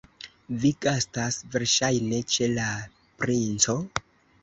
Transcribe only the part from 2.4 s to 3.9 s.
la princo?